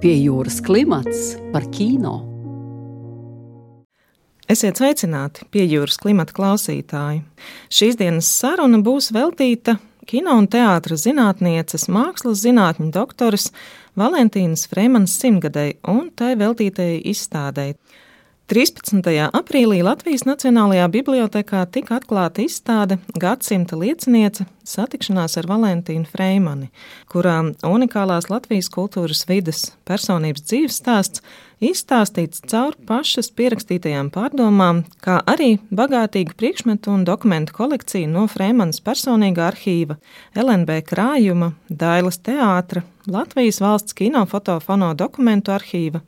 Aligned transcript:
Pie 0.00 0.14
jūras 0.16 0.62
klimats 0.64 1.34
par 1.52 1.66
kino. 1.76 2.14
Esiet 4.48 4.80
sveicināti, 4.80 5.44
pie 5.52 5.66
jūras 5.68 5.98
klimata 6.00 6.32
klausītāji. 6.38 7.20
Šīs 7.68 7.98
dienas 8.00 8.30
saruna 8.32 8.80
būs 8.80 9.10
veltīta 9.12 9.74
kino 10.08 10.38
un 10.40 10.48
teātras 10.48 11.04
zinātnieces, 11.04 11.84
mākslas 11.92 12.40
zinātņu 12.46 12.88
doktoras 12.96 13.50
Valentīnas 14.00 14.64
Freimanas 14.72 15.18
simtgadēji 15.20 15.76
un 15.92 16.08
tai 16.16 16.32
veltītajai 16.40 17.02
izstādēji. 17.12 17.76
13. 18.50 19.06
aprīlī 19.30 19.76
Latvijas 19.86 20.24
Nacionālajā 20.26 20.88
bibliotekā 20.90 21.60
tika 21.70 22.00
atklāta 22.00 22.42
izstāde 22.42 22.96
Gadsimta 23.14 23.76
lieciniece 23.78 24.42
satikšanās 24.66 25.38
ar 25.38 25.46
Valentīnu 25.46 26.10
Freimani, 26.10 26.66
kurā 27.06 27.36
unikālās 27.68 28.26
Latvijas 28.26 28.66
kultūras 28.74 29.22
vidas 29.30 29.68
personības 29.86 30.42
dzīves 30.48 30.80
stāsts 30.82 31.22
izstāstīts 31.60 32.42
caur 32.50 32.76
pašas 32.88 33.30
pierakstītajām 33.36 34.10
pārdomām, 34.14 34.84
kā 35.04 35.20
arī 35.28 35.58
bagātīgu 35.70 36.36
priekšmetu 36.40 36.94
un 36.94 37.04
dokumentu 37.08 37.54
kolekciju 37.56 38.08
no 38.10 38.26
Frēmanas 38.32 38.80
personīgā 38.84 39.50
arhīva, 39.52 39.98
LNB 40.34 40.80
krājuma, 40.88 41.52
Dailas 41.68 42.20
teātra, 42.24 42.84
Latvijas 43.10 43.60
valsts 43.60 43.94
kinofotofono 43.96 44.90
dokumentu 44.94 45.54
arhīva. 45.54 46.02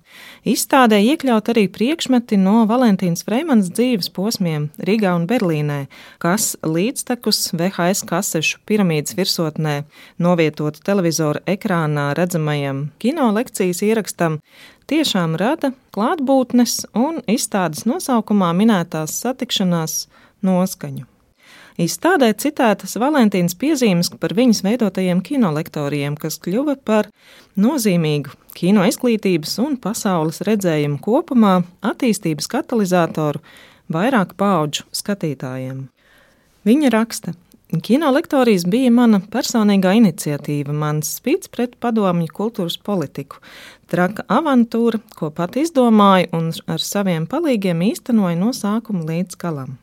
Izstādē 0.45 0.98
iekļaut 1.02 1.48
arī 1.48 1.64
priekšmeti 1.73 2.37
no 2.37 2.66
Valentīnas 2.69 3.25
Freimanas 3.25 3.70
dzīves 3.73 4.11
posmiem 4.12 4.69
Rīgā 4.77 5.14
un 5.16 5.25
Berlīnē, 5.30 5.78
kas 6.23 6.53
līdztekus 6.62 7.55
VHS 7.56 8.05
kasešu 8.09 8.61
piramīdas 8.69 9.16
virsotnē 9.16 9.78
novietot 10.20 10.83
televizora 10.84 11.41
ekrānā 11.48 12.11
redzamajam 12.19 12.91
kino 13.03 13.30
lekcijas 13.33 13.83
ierakstam, 13.89 14.42
tiešām 14.91 15.36
rada 15.41 15.72
klātbūtnes 15.94 16.83
un 16.98 17.22
izstādes 17.30 17.86
nosaukumā 17.88 18.52
minētās 18.56 19.14
satikšanās 19.22 20.06
noskaņu. 20.44 21.06
Izstādē 21.80 22.28
citētas 22.36 22.98
Valentīnas 23.00 23.55
piezīmes 23.56 24.11
par 24.20 24.34
viņas 24.36 24.61
veidotajiem 24.66 25.22
kinolektoriem, 25.24 26.19
kas 26.20 26.36
kļuva 26.42 26.77
par 26.84 27.08
nozīmīgu 27.56 28.34
kino 28.56 28.84
izglītības 28.89 29.56
un 29.62 29.78
pasaules 29.80 30.42
redzējumu 30.44 31.00
kopumā 31.00 31.55
attīstības 31.80 32.50
katalizatoru 32.52 33.41
vairāk 33.92 34.36
paudžu 34.36 34.84
skatītājiem. 34.92 35.86
Viņa 36.69 36.92
raksta, 36.92 37.33
Kino 37.81 38.11
lektorijas 38.12 38.67
bija 38.69 38.91
mana 38.92 39.17
personīgā 39.33 39.95
iniciatīva, 39.97 40.75
mans 40.77 41.09
spīts 41.17 41.48
pret 41.48 41.79
padomju 41.81 42.29
kultūras 42.37 42.77
politiku. 42.77 43.39
Traka 43.89 44.27
avantūra, 44.29 45.01
ko 45.17 45.31
pat 45.33 45.56
izdomāju 45.56 46.29
un 46.37 46.51
ar 46.69 46.84
saviem 46.84 47.25
palīgiem 47.25 47.81
īstenoju 47.89 48.37
no 48.37 48.53
sākuma 48.53 49.06
līdz 49.09 49.41
galam. 49.41 49.79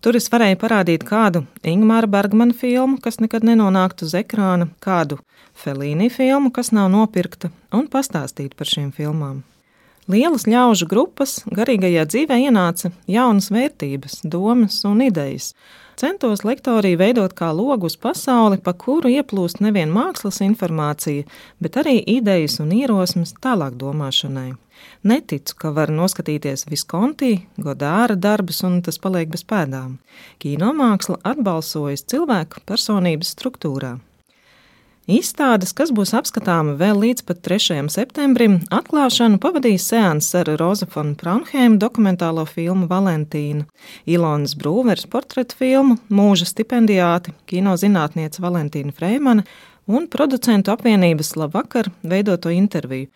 Tur 0.00 0.16
es 0.16 0.30
varēju 0.30 0.60
parādīt 0.62 1.02
kādu 1.04 1.42
Ingūna 1.66 2.06
Bergmana 2.06 2.54
filmu, 2.54 3.00
kas 3.02 3.18
nekad 3.18 3.42
nenonāktu 3.42 4.06
uz 4.06 4.14
ekrāna, 4.14 4.70
kādu 4.78 5.18
Felīni 5.58 6.12
filmu, 6.14 6.54
kas 6.54 6.70
nav 6.70 6.92
nopirkta, 6.94 7.50
un 7.74 7.90
pastāstīt 7.90 8.54
par 8.54 8.70
šīm 8.70 8.94
filmām. 8.94 9.42
Lielas 10.10 10.48
ļaužu 10.50 10.88
grupas 10.90 11.36
garīgajā 11.54 12.06
dzīvē 12.08 12.40
ienāca 12.48 12.90
jaunas 13.06 13.50
vērtības, 13.54 14.24
domas 14.26 14.80
un 14.88 15.04
idejas 15.06 15.52
centos 16.00 16.44
lektoriju 16.48 16.98
veidot 17.00 17.34
kā 17.36 17.50
logu 17.52 17.88
uz 17.90 17.96
pasauli, 18.00 18.58
pa 18.64 18.72
kuru 18.72 19.10
ieplūst 19.12 19.60
nevien 19.64 19.92
mākslas 19.92 20.40
informācija, 20.44 21.26
bet 21.60 21.76
arī 21.82 21.98
idejas 22.14 22.58
un 22.64 22.72
ierosmes 22.76 23.34
tālāk 23.44 23.76
domāšanai. 23.80 24.54
Neticu, 25.04 25.56
ka 25.60 25.74
var 25.76 25.92
noskatīties 25.92 26.64
Viskonti, 26.70 27.34
Godāra 27.60 28.16
darbus 28.16 28.62
un 28.64 28.80
tas 28.86 28.96
paliek 29.02 29.28
bez 29.32 29.44
pēdām. 29.44 29.98
Kīnomāksla 30.40 31.20
atbalsojas 31.34 32.06
cilvēku 32.08 32.64
personības 32.68 33.34
struktūrā. 33.36 33.98
Izstādes, 35.10 35.72
kas 35.74 35.90
būs 35.90 36.12
apskatāma 36.14 36.76
vēl 36.78 37.00
līdz 37.02 37.24
pat 37.26 37.40
3. 37.42 37.80
septembrim, 37.90 38.60
atklāšanu 38.70 39.40
pavadīs 39.42 39.88
seanss 39.90 40.36
ar 40.38 40.46
Rozefonu 40.60 41.16
Braunhēmu 41.18 41.80
dokumentālo 41.82 42.44
filmu 42.46 42.86
Valentīnu, 42.86 43.64
Ilonas 44.06 44.54
Brūveres 44.60 45.08
portretu 45.10 45.58
filmu, 45.58 45.96
mūža 46.14 46.46
stipendiāti, 46.52 47.34
kinozinātniece 47.50 48.44
Valentīna 48.44 48.94
Freimana 48.94 49.42
un 49.90 50.06
producentu 50.06 50.70
apvienības 50.76 51.34
Labvakar 51.42 51.90
veidoto 52.06 52.54
interviju. 52.54 53.10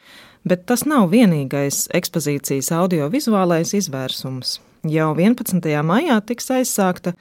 Bet 0.45 0.67
tas 0.67 0.83
nav 0.91 1.13
vienīgais 1.15 1.87
ekspozīcijas 1.95 2.73
audiovizuālais 2.75 3.71
izvērsums. 3.79 4.59
Jau 4.85 5.13
11. 5.15 5.63
maijā 5.87 6.19
tiks 6.27 6.51
aizsākta 6.59 7.15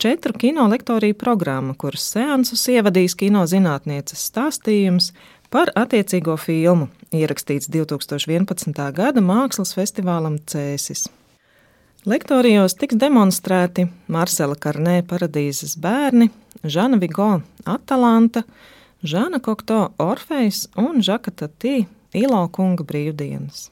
četru 0.00 0.32
kino 0.32 0.66
lektoriju 0.66 1.14
programma, 1.14 1.74
kuras 1.74 2.06
seansus 2.14 2.62
ievadīs 2.72 3.12
kino 3.20 3.42
zinātnieces 3.44 4.22
stāstījums 4.30 5.10
par 5.52 5.68
attiecīgo 5.76 6.38
filmu, 6.40 6.86
ierakstīts 7.12 7.68
2011. 7.68 8.80
gada 8.96 9.20
mākslas 9.20 9.74
festivālam 9.76 10.38
Cēsis. 10.48 11.04
Lektorijos 12.08 12.78
tiks 12.80 12.96
demonstrēti 12.96 13.90
Marcela 14.08 14.56
Karnē 14.56 15.02
paradīzes 15.10 15.76
bērni, 15.76 16.30
Žana 16.64 16.96
Vigo 17.02 17.28
Atalanta, 17.68 18.46
Žana 19.04 19.42
Kokto 19.44 19.90
Orfejs 20.00 20.64
un 20.80 21.04
Žaka 21.04 21.34
Tatī 21.42 21.82
Ilo 22.16 22.46
kunga 22.48 22.88
brīvdienas. 22.88 23.68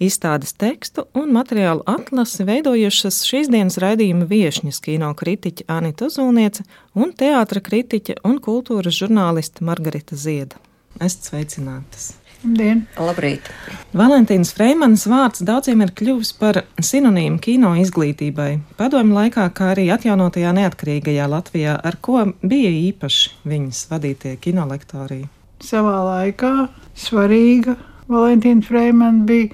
Izstādes 0.00 0.54
tekstu 0.56 1.06
un 1.18 1.32
materiālu 1.36 1.84
atlasi 1.90 2.46
veidojušas 2.48 3.22
šīs 3.28 3.50
dienas 3.52 3.76
raidījuma 3.82 4.28
viesņas 4.30 4.80
kino 4.84 5.10
kritiķe 5.16 5.68
Anita 5.68 6.08
Zulniece 6.08 6.64
un 6.94 7.12
teātra 7.12 7.60
kritiķe 7.64 8.20
un 8.24 8.40
kultūras 8.40 8.96
žurnāliste 8.96 9.66
Margarita 9.66 10.16
Zieda. 10.16 10.56
Esat 11.00 11.30
sveicinātas! 11.30 12.14
Labdien! 12.40 12.86
Labrīt! 12.96 13.50
Valentīnas 13.92 14.54
Freimanas 14.56 15.04
vārds 15.10 15.42
daudziem 15.44 15.82
ir 15.84 15.92
kļuvis 15.92 16.30
par 16.40 16.62
sinonīmu 16.80 17.36
kino 17.44 17.74
izglītībai. 17.82 18.54
Padomju 18.78 19.18
laikā, 19.18 19.44
kā 19.52 19.74
arī 19.74 19.90
atjaunotajā 19.92 20.54
neatkarīgajā 20.56 21.26
Latvijā, 21.28 21.76
ar 21.76 21.98
ko 22.00 22.24
bija 22.40 22.72
īpaši 22.72 23.34
viņas 23.44 23.82
vadītie 23.92 24.34
kinolektoriji? 24.40 25.28
Savā 25.60 25.98
laikā 26.06 26.54
svarīga 26.96 27.76
Valentīna 28.10 28.64
Freimana 28.66 29.24
bija 29.26 29.50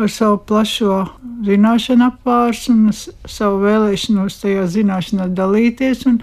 ar 0.00 0.08
savu 0.12 0.38
plašo 0.48 1.02
zināšanu 1.44 2.06
apvārsu 2.06 2.72
un 2.72 2.94
savu 2.94 3.60
vēlēšanos 3.64 4.38
tajā 4.42 4.64
zināšanā 4.76 5.28
dalīties 5.36 6.06
un 6.08 6.20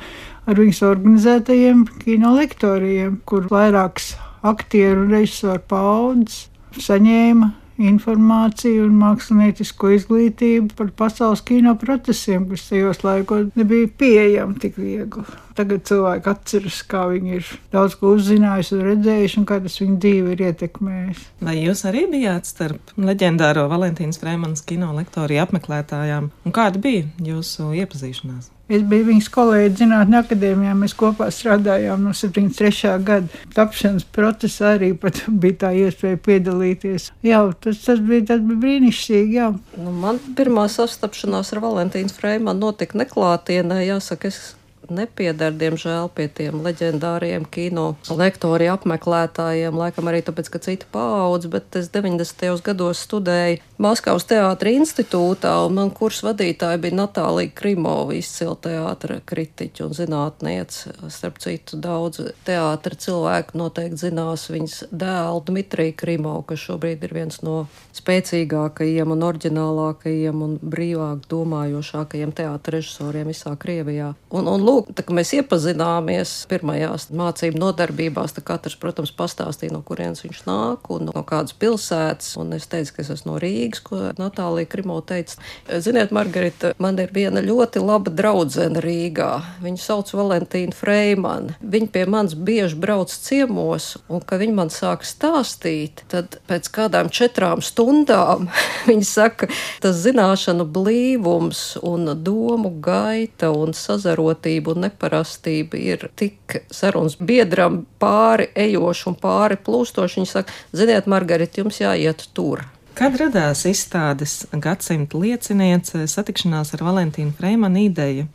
ar 0.47 0.57
viņas 0.61 0.83
organizētajiem 0.87 1.85
kino 2.01 2.33
lektoriem, 2.37 3.19
kur 3.27 3.49
vairākas 3.51 4.15
aktieru 4.47 5.05
un 5.05 5.15
režisoru 5.17 5.63
paudzes 5.69 6.47
saņēma 6.77 7.51
informāciju 7.77 8.87
un 8.87 8.95
māksliniecisko 8.97 9.91
izglītību 9.97 10.73
par 10.77 10.89
pasaules 10.97 11.43
kino 11.45 11.75
procesiem, 11.77 12.47
kas 12.49 12.69
tajos 12.71 13.03
laikos 13.05 13.51
nebija 13.57 13.89
pieejami 13.99 14.57
tik 14.63 14.79
viegli. 14.81 15.25
Tagad 15.57 15.85
cilvēki 15.89 16.29
atceras, 16.29 16.81
kā 16.85 17.05
viņi 17.09 17.39
ir 17.39 17.47
daudz 17.73 17.95
ko 17.97 18.11
uzzinājuši 18.17 18.75
un 18.77 18.83
redzējuši, 18.91 19.39
un 19.41 19.47
kā 19.49 19.57
tas 19.63 19.79
viņu 19.81 19.95
dzīvi 20.03 20.35
ir 20.35 20.43
ietekmējis. 20.51 21.23
Vai 21.47 21.55
jūs 21.59 21.81
arī 21.89 22.03
bijāt 22.11 22.49
starp 22.49 22.93
leģendāro 23.01 23.65
Valentīnas 23.71 24.21
Frēmanas 24.21 24.61
kino 24.67 24.91
lektoriju 24.97 25.47
apmeklētājām, 25.47 26.29
un 26.45 26.55
kāda 26.55 26.83
bija 26.83 27.07
jūsu 27.31 27.71
iepazīšanās? 27.81 28.51
Es 28.67 28.81
biju 28.83 29.05
viņas 29.07 29.29
kolēģis 29.31 29.79
Zinātņu 29.79 30.17
akadēmijā. 30.19 30.73
Mēs 30.75 30.93
kopā 30.99 31.29
strādājām 31.31 32.01
no 32.03 32.11
73. 32.11 32.97
gada. 33.07 33.39
Tapšanas 33.55 34.03
procesā 34.11 34.73
arī 34.75 34.91
bija 35.43 35.59
tā 35.63 35.71
iespēja 35.85 36.19
piedalīties. 36.25 37.07
Jā, 37.23 37.39
tas, 37.63 37.79
tas, 37.85 38.03
bija, 38.03 38.25
tas 38.33 38.43
bija 38.43 38.59
brīnišķīgi. 38.65 39.39
Jā. 39.39 39.53
Nu, 39.79 39.95
man 40.03 40.19
pirmā 40.35 40.67
sastapšanās 40.71 41.53
ar 41.55 41.63
Valentīnu 41.63 42.11
Freimanu 42.11 42.67
notika 42.67 42.99
neklātienē. 42.99 43.85
Jāsaka, 43.87 44.33
es 44.33 44.56
nepiedara, 44.93 45.55
diemžēl, 45.55 46.09
pie 46.15 46.27
tiem 46.27 46.61
leģendāriem 46.65 47.47
kino 47.51 47.95
lektori 48.09 48.69
apmeklētājiem, 48.71 49.77
laikam 49.77 50.09
arī 50.11 50.23
tāpēc, 50.27 50.51
ka 50.53 50.61
cita 50.63 50.89
paudze, 50.93 51.51
bet 51.51 51.79
es 51.79 51.89
90. 51.93 52.61
gados 52.65 53.03
studēju 53.07 53.61
Maskavas 53.81 54.25
teātra 54.25 54.71
institūtā, 54.73 55.51
un 55.67 55.75
man 55.77 55.91
kurs 55.93 56.23
vadītāja 56.25 56.79
bija 56.81 56.97
Natālija 56.97 57.53
Krimova, 57.57 58.15
izcila 58.17 58.55
teātra 58.57 59.19
kritiķa 59.21 59.85
un 59.85 59.97
zinātniece. 59.97 60.95
Starp 61.13 61.37
citu, 61.43 61.77
daudz 61.81 62.23
teātra 62.47 62.97
cilvēku 62.97 63.57
noteikti 63.59 64.07
zinās 64.07 64.47
viņas 64.49 64.87
dēlu 64.91 65.43
Dmitriju 65.49 65.97
Krimovu, 65.99 66.45
kas 66.49 66.63
šobrīd 66.65 67.05
ir 67.05 67.13
viens 67.19 67.41
no 67.45 67.67
spēcīgākajiem 67.97 69.13
un 69.13 69.25
oriģinālākajiem 69.27 70.41
un 70.45 70.57
brīvāk 70.61 71.25
domājošākajiem 71.31 72.33
teātra 72.37 72.77
režisoriem 72.77 73.31
visā 73.31 73.53
Krievijā. 73.59 74.13
Un, 74.33 74.49
un 74.51 74.63
lūk, 74.63 74.76
lūk, 74.77 74.93
tā, 74.95 75.05
mēs 75.13 75.33
iepazināmies 75.37 76.33
pirmajās 76.51 77.09
mācību 77.15 77.61
nodarbībās. 77.61 78.35
Katrs, 78.47 78.77
protams, 78.79 79.11
pastāstīja, 79.17 79.73
no 79.73 79.81
kurienes 79.85 80.21
viņš 80.23 80.43
nāk 80.47 80.87
un 80.93 81.09
no 81.09 81.23
kādas 81.27 81.55
pilsētas. 81.57 82.35
Un 82.39 82.53
es 82.57 82.67
teicu, 82.69 82.93
ka 82.95 83.03
es 83.03 83.11
esmu 83.17 83.33
no 83.33 83.41
Rīgas, 83.41 83.81
ko 83.83 84.01
Natālija 84.19 84.69
Krimo 84.69 84.99
teica. 85.05 85.39
Ziniet, 85.83 86.13
Margarita, 86.15 86.73
man 86.81 86.99
ir 87.01 87.11
viena 87.15 87.41
ļoti 87.43 87.81
laba 87.83 88.13
draudzene 88.13 88.81
Rīgā. 88.83 89.31
Viņu 89.63 89.81
sauc 89.81 90.13
Valentīna 90.15 90.75
Freimana. 90.77 91.57
Viņa 91.61 91.91
pie 91.93 92.05
manis 92.09 92.37
bieži 92.37 92.77
brauc 92.79 93.11
ciemos, 93.11 93.95
un 94.11 94.23
kad 94.23 94.43
viņa 94.43 94.57
man 94.57 94.71
sāk 94.73 95.05
stāstīt, 95.07 96.05
tad 96.11 96.39
pēc 96.49 96.69
kādām 96.73 97.11
četrām 97.13 97.63
stundām 97.65 98.47
viņa 98.89 99.07
saka, 99.07 99.49
tas 99.83 99.99
zināšanu 100.05 100.67
blīvums 100.77 101.63
un 101.85 102.11
domu 102.23 102.71
gaita 102.83 103.51
un 103.55 103.73
sazarotība 103.77 104.66
un 104.73 104.85
neparastība 104.85 105.79
ir 105.79 106.07
tik 106.19 106.59
sarunas 106.73 107.17
biedram 107.19 107.83
pāri 108.01 108.49
ejoši 108.55 109.07
un 109.11 109.19
pāri 109.21 109.59
plūstoši. 109.61 110.19
Viņa 110.21 110.31
saka, 110.31 110.57
ziniet, 110.75 111.07
Margarita, 111.11 111.61
jums 111.61 111.81
jāiet 111.81 112.27
tur. 112.37 112.65
Kad 112.97 113.13
radās 113.21 113.61
izstādes 113.69 114.39
gadsimta 114.57 115.19
lieciniece 115.21 116.07
satikšanās 116.09 116.73
ar 116.73 116.81
Valentīnu 116.87 117.35
Freimanu 117.37 117.83
ideju? 117.85 118.25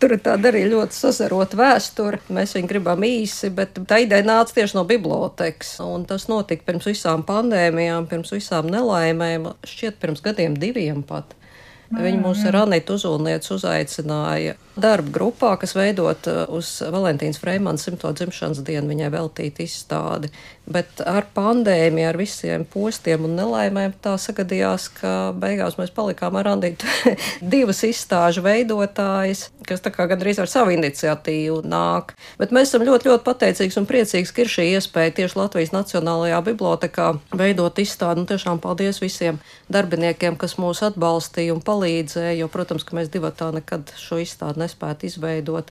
Tur 0.00 0.14
ir 0.16 0.22
tāda 0.24 0.48
arī 0.48 0.62
ļoti 0.66 0.96
sasarota 0.96 1.58
vēsture. 1.60 2.18
Mēs 2.32 2.56
viņu 2.56 2.70
gribam 2.70 3.04
īsi, 3.04 3.50
bet 3.52 3.76
tā 3.86 4.00
ideja 4.00 4.24
nāca 4.24 4.56
tieši 4.56 4.78
no 4.78 4.86
bibliotekas. 4.88 5.74
Un 5.84 6.06
tas 6.08 6.24
notika 6.30 6.64
pirms 6.66 6.88
visām 6.88 7.22
pandēmijām, 7.28 8.08
pirms 8.08 8.32
visām 8.32 8.70
nelaimēm, 8.72 9.50
šķiet, 9.68 10.00
pirms 10.00 10.24
gadiem 10.24 10.56
diviem 10.58 11.04
pat. 11.06 11.36
Viņa 11.90 12.20
mūs 12.22 12.44
ar 12.46 12.60
Anitu 12.60 12.94
Uzulnieci 12.94 13.50
uzaicināja 13.56 14.54
darba 14.80 15.10
grupā, 15.12 15.56
kas 15.60 15.74
veidot 15.74 16.28
uh, 16.30 16.44
uz 16.54 16.68
Valentīnas 16.86 17.40
Freimanas 17.42 17.84
simto 17.86 18.12
dzimšanas 18.14 18.62
dienu 18.64 18.92
viņai 18.92 19.10
veltīta 19.12 19.64
izstādi. 19.64 20.30
Bet 20.70 21.00
ar 21.02 21.26
pandēmiju, 21.34 22.06
ar 22.06 22.18
visiem 22.20 22.64
postiem 22.70 23.24
un 23.26 23.34
nelaimēm 23.34 23.96
tā 24.04 24.12
sagadījās, 24.22 24.86
ka 25.00 25.14
beigās 25.34 25.74
mēs 25.80 25.90
palikām 25.96 26.38
ar 26.38 26.52
Andītu 26.52 26.86
divas 27.54 27.82
izstāžu 27.88 28.44
veidotājas, 28.46 29.48
kas 29.66 29.82
tā 29.82 29.90
kā 29.94 30.06
gandrīz 30.10 30.38
ar 30.38 30.50
savu 30.50 30.76
iniciatīvu 30.76 31.64
nāk. 31.66 32.14
Bet 32.38 32.54
mēs 32.54 32.70
esam 32.70 32.86
ļoti, 32.86 33.10
ļoti 33.10 33.26
pateicīgi 33.26 33.80
un 33.82 33.90
priecīgi, 33.90 34.30
ka 34.30 34.44
ir 34.44 34.54
šī 34.54 34.68
iespēja 34.76 35.16
tieši 35.18 35.40
Latvijas 35.42 35.74
Nacionālajā 35.74 36.38
bibliotekā 36.52 37.10
veidot 37.34 37.82
izstādi. 37.82 38.22
Un 38.22 38.30
tiešām 38.30 38.62
paldies 38.62 39.02
visiem 39.02 39.42
darbiniekiem, 39.72 40.38
kas 40.38 40.54
mūs 40.60 40.84
atbalstīja 40.86 41.56
un 41.56 41.64
palīdzēja, 41.66 41.79
jo, 42.38 42.48
protams, 42.52 42.84
ka 42.84 42.96
mēs 42.98 43.10
divatā 43.12 43.50
nekad 43.54 43.92
šo 43.98 44.20
izstādi 44.22 44.62
nespētu 44.62 45.08
izveidot. 45.08 45.70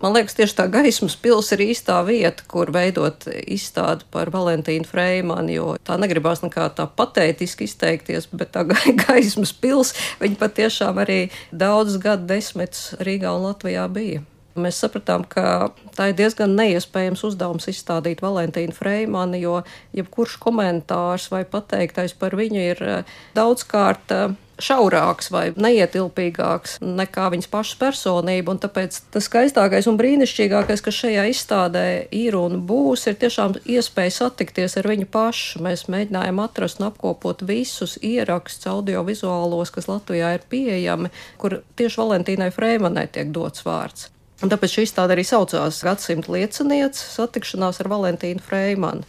Man 0.00 0.14
liekas, 0.14 0.36
tieši 0.38 0.56
tā 0.56 0.66
gaismas 0.72 1.16
pils 1.20 1.50
ir 1.52 1.64
īstā 1.66 1.98
vieta, 2.06 2.46
kur 2.48 2.70
veidot 2.72 3.26
izstādi 3.28 4.06
par 4.14 4.30
Valentīnu 4.32 4.88
Freimanu, 4.88 5.52
jo 5.52 5.68
tā 5.84 5.98
negribās 6.00 6.44
nekā 6.44 6.70
tā 6.78 6.86
patētiski 6.86 7.68
izteikties, 7.68 8.30
bet 8.32 8.54
tā 8.56 8.64
gaismas 9.04 9.52
pils, 9.52 9.94
viņa 10.22 10.40
patiešām 10.40 11.02
arī 11.04 11.22
daudz 11.52 12.00
gadu 12.02 12.30
desmitus 12.30 12.94
Rīgā 13.02 13.34
un 13.36 13.50
Latvijā 13.50 13.88
bija. 13.92 14.24
Mēs 14.58 14.80
sapratām, 14.82 15.22
ka 15.30 15.70
tā 15.94 16.08
ir 16.10 16.16
diezgan 16.18 16.56
neiespējams 16.58 17.22
uzdevums 17.28 17.68
izstādīt 17.70 18.22
Valentīnu 18.24 18.74
Freimanu, 18.74 19.38
jo 19.38 19.56
jebkurš 19.94 20.40
komentārs 20.42 21.28
vai 21.30 21.44
pateiktais 21.46 22.16
par 22.18 22.34
viņu 22.38 22.64
ir 22.72 22.82
eh, 22.82 23.12
daudzkārt 23.38 24.14
eh, 24.16 24.32
šaurāks 24.60 25.30
vai 25.32 25.44
neietilpīgāks 25.54 26.78
nekā 26.82 27.28
viņas 27.32 27.50
pašas 27.52 27.78
personība. 27.80 28.56
Tāpēc 28.60 28.98
tas 29.14 29.26
skaistākais 29.30 29.88
un 29.90 29.98
brīnišķīgākais, 30.00 30.84
kas 30.84 31.00
šajā 31.04 31.26
izstādē 31.30 31.86
ir 32.16 32.36
un 32.38 32.60
būs, 32.68 33.06
ir 33.06 33.18
tiešām 33.22 33.58
iespēja 33.64 34.16
satikties 34.18 34.78
ar 34.80 34.90
viņu 34.90 35.08
pašu. 35.14 35.64
Mēs 35.64 35.86
mēģinājām 35.92 36.42
atrast 36.44 36.82
un 36.82 36.90
apkopot 36.90 37.46
visus 37.46 37.98
ierakstus 38.02 38.70
audiovizuālos, 38.74 39.72
kas 39.74 39.90
Latvijā 39.90 40.36
ir 40.36 40.48
pieejami, 40.50 41.14
kur 41.40 41.60
tieši 41.80 42.02
Valentīnai 42.02 42.50
Freimanai 42.54 43.06
tiek 43.14 43.30
dots 43.34 43.66
vārds. 43.66 44.10
Un 44.40 44.48
tāpēc 44.48 44.72
šī 44.72 44.86
izstāde 44.86 45.12
arī 45.12 45.24
saucās 45.28 45.82
Gadsimta 45.84 46.32
liecinieks- 46.32 47.02
satikšanās 47.16 47.80
ar 47.82 47.90
Valentīnu 47.92 48.40
Freimanu. 48.40 49.04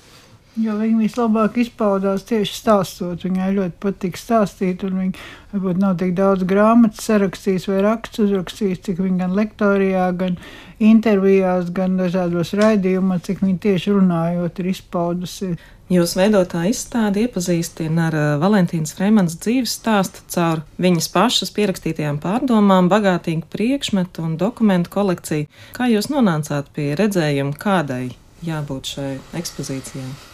Jo 0.59 0.73
viņa 0.75 0.97
vislabāk 0.99 1.55
izpaudās 1.61 2.25
tieši 2.27 2.57
stāstot. 2.57 3.21
Viņai 3.23 3.53
ļoti 3.55 3.77
patīk 3.79 4.17
stāstīt, 4.19 4.83
un 4.83 4.97
viņa 4.99 5.21
varbūt 5.53 5.77
nav 5.79 5.93
tik 6.01 6.11
daudz 6.17 6.43
grāmatu 6.43 6.99
sarakstījis 6.99 7.69
vai 7.71 7.77
rakstus 7.85 8.25
uzrakstījis, 8.25 8.81
cik 8.83 8.99
viņa 8.99 9.17
gan 9.21 9.37
lektorijā, 9.37 10.09
gan 10.17 10.35
intervijās, 10.83 11.71
gan 11.71 11.95
dažādos 11.95 12.51
raidījumos, 12.59 13.23
cik 13.29 13.39
viņa 13.45 13.59
tieši 13.63 13.95
runājot 13.95 14.59
ir 14.59 14.69
izpaudusi. 14.73 15.53
Jūs 15.91 16.13
veidotā 16.15 16.61
izstāde 16.69 17.25
iepazīstina 17.25 18.05
ar 18.07 18.15
Valentīnas 18.39 18.93
Freemanas 18.95 19.35
dzīves 19.43 19.73
stāstu 19.75 20.23
caur 20.31 20.61
viņas 20.79 21.09
pašas 21.11 21.51
pierakstītajām 21.57 22.21
pārdomām, 22.23 22.87
bagātīgu 22.93 23.49
priekšmetu 23.51 24.23
un 24.23 24.39
dokumentu 24.39 24.95
kolekciju. 24.95 25.51
Kā 25.75 25.91
jūs 25.91 26.07
nonācāt 26.13 26.71
pie 26.71 26.93
redzējuma, 26.95 27.59
kādai 27.59 28.05
jābūt 28.47 28.95
šai 28.95 29.13
ekspozīcijai? 29.43 30.30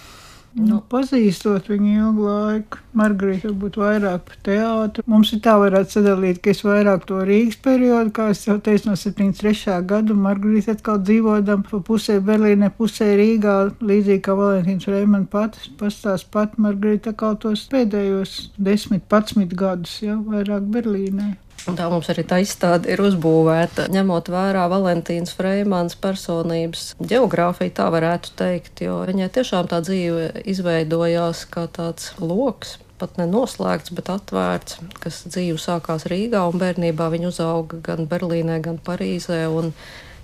Nu, 0.57 0.80
pazīstot 0.89 1.68
viņu 1.69 1.92
ilgu 1.94 2.24
laiku, 2.25 2.80
Margarita 2.98 3.51
varbūt 3.51 3.75
vairāk 3.77 4.24
par 4.25 4.39
teātru. 4.48 5.04
Mums 5.06 5.30
ir 5.36 5.42
tā 5.45 5.54
varētu 5.62 6.00
sadalīt, 6.00 6.39
ka 6.42 6.50
es 6.50 6.63
vairāk 6.65 7.06
to 7.09 7.19
Rīgas 7.27 7.59
periodu, 7.62 8.13
kā 8.15 8.31
es 8.33 8.42
jau 8.48 8.57
teicu, 8.65 8.89
no 8.89 8.98
73. 8.98 9.77
gada, 9.86 10.15
un 10.15 10.25
Margarita 10.25 10.74
atkal 10.74 10.98
dzīvodam 11.06 11.62
pa 11.68 11.81
pusē 11.86 12.18
Berlīnē, 12.25 12.71
pusē 12.80 13.12
Rīgā, 13.21 13.57
līdzīgi 13.86 14.24
kā 14.25 14.38
Valentīns 14.39 14.89
Reiman 14.89 15.27
pats, 15.30 15.69
pastāst 15.77 16.31
pat 16.33 16.57
Margarita 16.57 17.13
atkal 17.13 17.38
tos 17.44 17.68
pēdējos 17.69 18.39
10, 18.57 19.04
11 19.06 19.54
gadus, 19.62 20.00
jau 20.01 20.24
vairāk 20.25 20.65
Berlīnē. 20.74 21.36
Un 21.68 21.75
tā 21.75 21.90
mums 21.92 22.08
arī 22.12 22.24
tā 22.24 22.40
izstāde 22.40 22.88
ir 22.94 23.02
uzbūvēta, 23.04 23.90
ņemot 23.92 24.30
vērā 24.31 24.64
Valentīnas 24.72 25.34
Freimans 25.36 25.98
personības 26.00 26.94
geogrāfiju, 27.04 27.74
tā 27.75 27.90
varētu 27.92 28.31
teikt, 28.40 28.84
jo 28.86 29.02
viņai 29.10 29.28
tiešām 29.36 29.68
tā 29.72 29.81
dzīve 29.84 30.46
izveidojās 30.48 31.44
kā 31.52 31.68
tāds 31.75 32.14
loks. 32.24 32.78
Pat 32.98 33.19
nenoslēgts, 33.19 33.92
bet 33.94 34.08
atvērts, 34.10 34.80
kas 35.04 35.19
dzīve 35.28 35.60
sākās 35.62 36.08
Rīgā, 36.10 36.40
un 36.50 36.58
bērnībā 36.58 37.12
viņa 37.14 37.28
uzauga 37.30 37.78
gan 37.86 38.08
Berlīnē, 38.10 38.58
gan 38.66 38.80
Parīzē. 38.81 39.44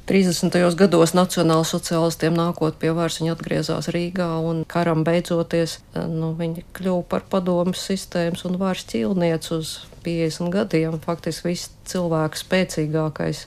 30. 0.03 0.51
gados 0.75 1.13
nacionālsociālistiem 1.15 2.35
nākot 2.35 2.75
pie 2.75 2.89
varas, 2.91 3.21
viņi 3.21 3.31
atgriezās 3.31 3.88
Rīgā 3.95 4.27
un 4.44 4.65
karam 4.67 5.05
beidzoties, 5.07 5.77
nu, 5.95 6.33
viņi 6.35 6.66
kļuva 6.75 7.06
par 7.07 7.23
padomu 7.31 7.71
sistēmas 7.71 8.44
un 8.49 8.59
varas 8.59 8.83
ķīlnieci 8.92 9.54
uz 9.56 9.71
50 10.04 10.51
gadiem. 10.51 10.99
Faktiski 11.06 11.54
viss 11.54 11.71
cilvēks 11.87 12.44
spēcīgākais 12.44 13.45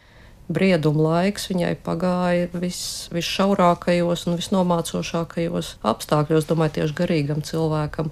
brieduma 0.49 1.11
laiks 1.11 1.50
viņai 1.50 1.75
pagāja 1.85 2.49
vis, 2.57 2.81
visšaurākajos 3.12 4.25
un 4.31 4.40
visnomācošākajos 4.40 5.75
apstākļos, 5.85 6.49
domāju, 6.49 6.78
tieši 6.78 6.99
garīgam 7.02 7.45
cilvēkam. 7.45 8.09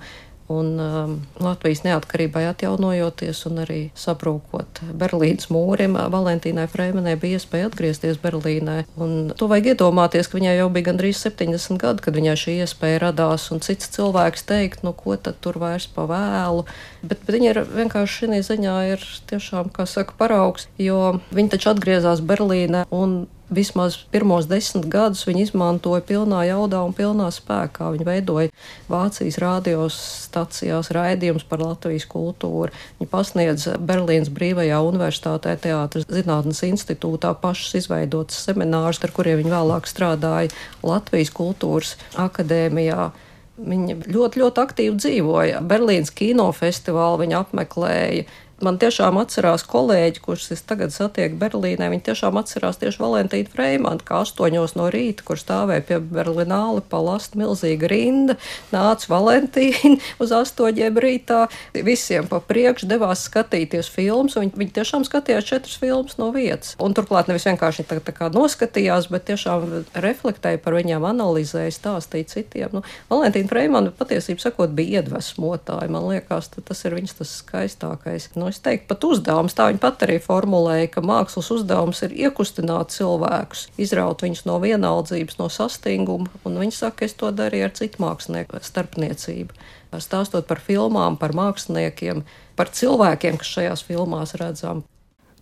Un 0.52 0.74
um, 0.80 1.12
Latvijas 1.40 1.80
neatkarībai 1.86 2.42
atjaunojoties 2.50 3.38
un 3.48 3.62
arī 3.62 3.78
sabrūkot 3.96 4.82
Berlīnas 5.00 5.48
mūrim, 5.48 5.96
Valentīnai 6.12 6.66
Freimanai 6.68 7.14
bija 7.20 7.38
iespēja 7.38 7.70
atgriezties 7.70 8.20
Berlīnē. 8.20 8.82
Un 9.00 9.32
to 9.38 9.48
vajag 9.48 9.72
iedomāties, 9.72 10.28
ka 10.28 10.36
viņai 10.36 10.58
jau 10.58 10.68
bija 10.74 10.90
gandrīz 10.90 11.22
70 11.24 11.80
gadi, 11.80 12.04
kad 12.04 12.18
viņai 12.18 12.36
šī 12.42 12.58
iespēja 12.66 13.00
radās, 13.06 13.48
un 13.54 13.64
cits 13.64 13.88
cilvēks 13.96 14.44
teikt, 14.50 14.84
nu 14.84 14.92
ko 14.92 15.16
tad 15.16 15.40
tur 15.40 15.56
vairs 15.62 15.88
pa 15.88 16.04
vēlu. 16.10 16.66
Bet, 17.00 17.24
bet 17.24 17.38
viņa 17.38 17.54
ir 17.54 17.62
vienkārši 17.80 18.28
šī 18.28 18.42
ziņā 18.50 18.76
ir 18.92 19.08
tiešām, 19.32 19.72
kā 19.72 19.88
saka, 19.88 20.12
paraugs, 20.20 20.68
jo 20.76 21.22
viņa 21.32 21.56
taču 21.56 21.72
atgriezās 21.72 22.20
Berlīnē 22.20 22.84
un 22.92 23.24
vismaz 23.54 23.96
pirmos 24.12 24.48
desmit 24.50 24.86
gadus 24.92 25.24
viņi 25.28 25.46
izmantoja 25.48 26.02
pilnā 26.04 26.42
jaudā 26.48 26.82
un 26.84 26.94
pilnā 26.96 27.30
spēkā. 27.34 27.90
Viņi 27.94 28.06
veidoja 28.08 28.52
Vācijas 28.90 29.38
radiostacijās 29.42 30.90
raidījumus 30.94 31.46
par 31.48 31.64
Latvijas 31.64 32.06
kultūru. 32.10 32.72
Viņi 33.00 33.10
pasniedz 33.10 33.68
Berlīnas 33.78 34.32
Brīvajā 34.34 34.80
universitātē, 34.84 35.56
Teātras 35.64 36.08
zinātnes 36.10 36.64
institūtā 36.66 37.34
pašas 37.42 37.80
izveidotas 37.82 38.42
seminārus, 38.46 39.02
ar 39.04 39.14
kuriem 39.14 39.42
viņi 39.42 39.54
vēlāk 39.54 39.88
strādāja 39.90 40.52
Latvijas 40.84 41.32
kultūras 41.34 41.94
akadēmijā. 42.18 43.12
Viņa 43.54 44.00
ļoti, 44.10 44.40
ļoti 44.42 44.58
aktīvi 44.64 44.96
dzīvoja. 44.98 45.60
Berlīnas 45.62 46.10
kinofestivālu 46.10 47.20
viņa 47.20 47.44
apmeklēja, 47.44 48.24
Man 48.62 48.76
tiešām 48.78 49.16
atcerās 49.18 49.64
kolēģi, 49.66 50.20
kurus 50.22 50.46
es 50.54 50.60
tagad 50.62 50.92
satieku 50.94 51.34
Berlīnē, 51.40 51.88
viņi 51.90 52.04
tiešām 52.06 52.36
atcerās 52.38 52.78
tieši 52.78 53.00
Valentīnu 53.02 53.50
Freimantu, 53.50 54.06
kā 54.06 54.20
astoņos 54.22 54.76
no 54.78 54.86
rīta, 54.94 55.24
kur 55.26 55.40
stāvēja 55.40 55.82
pie 55.88 55.98
Berlināla 55.98 56.84
palasta 56.86 57.40
milzīga 57.40 57.90
rinda, 57.90 58.36
nāca 58.70 59.10
Valentīna 59.10 59.98
uz 60.22 60.34
astoņiem 60.38 61.00
rītā, 61.02 61.40
visiem 61.74 62.28
pa 62.30 62.38
priekšu 62.38 62.86
devās 62.92 63.24
skatīties 63.26 63.90
filmas, 63.90 64.38
viņi, 64.38 64.54
viņi 64.60 64.76
tiešām 64.78 65.08
skatījās 65.08 65.50
četras 65.50 65.74
filmas 65.82 66.14
no 66.22 66.30
vietas. 66.34 66.76
Un 66.78 66.94
turklāt 66.94 67.32
nevis 67.32 67.48
vienkārši 67.50 67.88
tā, 67.90 67.98
tā 68.06 68.14
kā 68.14 68.30
noskatījās, 68.30 69.10
bet 69.10 69.26
tiešām 69.32 69.66
reflektēja 69.98 70.62
par 70.62 70.78
viņām, 70.78 71.08
analizēja, 71.10 71.74
stāstīja 71.74 72.30
citiem. 72.36 72.78
Nu, 72.78 72.84
Valentīna 73.10 73.50
Freimana 73.50 73.90
patiesībā 73.98 74.46
sakot 74.46 74.78
bija 74.78 75.02
iedvesmotāja. 75.02 75.90
Man 75.90 76.06
liekas, 76.12 76.52
tas 76.54 76.86
ir 76.86 76.94
viņas 77.00 77.18
tas 77.18 77.36
skaistākais. 77.42 78.30
Nu, 78.38 78.43
es 78.50 78.60
teiktu, 78.64 78.88
pat 78.90 79.04
uzdevums, 79.08 79.54
tā 79.56 79.68
viņa 79.70 79.80
pat 79.82 80.04
arī 80.06 80.16
formulēja, 80.22 80.90
ka 80.94 81.02
mākslas 81.04 81.50
uzdevums 81.54 82.02
ir 82.06 82.14
iekustināt 82.26 82.94
cilvēkus, 82.94 83.68
izraut 83.80 84.24
viņus 84.24 84.44
no 84.48 84.58
vienaldzības, 84.62 85.38
no 85.40 85.50
sastinguma, 85.52 86.30
un 86.44 86.58
viņi 86.62 86.76
saka, 86.76 87.08
es 87.08 87.16
to 87.18 87.30
darīju 87.34 87.68
ar 87.68 87.76
citu 87.78 88.02
mākslinieku 88.04 88.62
starpniecību. 88.64 89.56
Stāstot 89.94 90.48
par 90.48 90.58
filmām, 90.58 91.14
par 91.20 91.36
māksliniekiem, 91.38 92.24
par 92.58 92.72
cilvēkiem, 92.74 93.38
kas 93.38 93.52
šajās 93.58 93.84
filmās 93.86 94.34
redzam. 94.40 94.82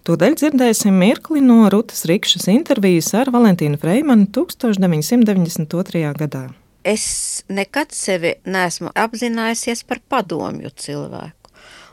Tūdaļ 0.02 0.34
dzirdēsim 0.34 0.96
mirkli 0.98 1.40
no 1.44 1.68
Rutas 1.70 2.02
Rikšas 2.10 2.48
intervijas 2.50 3.12
ar 3.14 3.30
Valentīnu 3.30 3.78
Freimanu 3.78 4.26
1992. 4.34 6.08
gadā. 6.18 6.48
Es 6.82 7.44
nekad 7.46 7.94
sevi 7.94 8.32
neesmu 8.42 8.90
apzinājusies 8.98 9.84
par 9.86 10.02
padomju 10.10 10.72
cilvēku. 10.74 11.41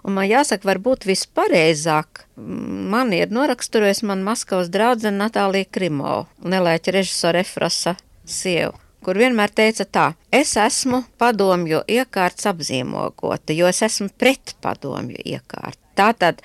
Un 0.08 0.16
man 0.16 0.28
jāsaka, 0.30 0.68
varbūt 0.70 1.08
vispareizāk 1.10 2.24
man 2.38 3.14
ir 3.16 3.34
noraksturojis 3.36 4.04
man 4.08 4.24
Maskavas 4.26 4.72
draudzene 4.72 5.20
Natālija 5.20 5.68
Krimova, 5.72 6.28
nelēķa 6.40 6.96
režisora 6.96 7.44
Efrasa 7.44 7.96
sieva, 8.30 8.74
kur 9.04 9.20
vienmēr 9.20 9.52
teica 9.56 9.86
tā, 9.86 10.08
es 10.32 10.56
esmu 10.60 11.04
padomju 11.20 11.84
iekārts 11.90 12.48
apzīmogota, 12.50 13.56
jo 13.56 13.68
es 13.68 13.84
esmu 13.86 14.10
pret 14.18 14.56
padomju 14.64 15.20
iekārtu. 15.26 15.82
Tātad 16.00 16.40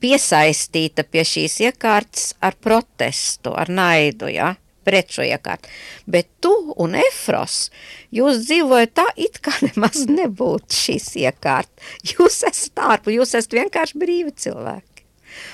piesaistīta 0.00 1.04
pie 1.08 1.24
šīs 1.24 1.60
iekārtas 1.68 2.34
ar 2.44 2.56
protestu, 2.60 3.54
ar 3.56 3.72
naidu, 3.72 4.28
ja? 4.32 4.54
Pret 4.90 5.14
šo 5.14 5.24
iekārtu. 5.26 5.70
Bet 6.10 6.28
tu 6.42 6.52
un 6.82 6.98
Efros, 6.98 7.68
jūs 8.14 8.44
dzīvojat 8.44 8.94
tā, 8.98 9.06
it 9.16 9.40
kā 9.44 9.54
nemaz 9.68 10.04
nebūtu 10.10 10.82
šīs 10.82 11.12
iekārtas. 11.22 11.96
Jūs 12.12 12.42
esat 12.50 12.84
ārpus, 12.90 13.16
jūs 13.16 13.36
esat 13.38 13.58
vienkārši 13.62 14.02
brīvi 14.02 14.34
cilvēki. 14.44 14.88